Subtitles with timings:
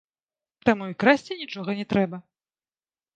[0.69, 2.17] Таму і красці нічога не трэба.